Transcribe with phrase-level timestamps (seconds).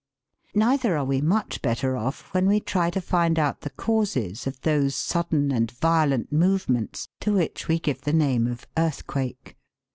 [0.55, 4.59] Neither are we much better off when we try to find out the causes of
[4.61, 9.59] those sudden and violent movements to which we give the name of earthquake.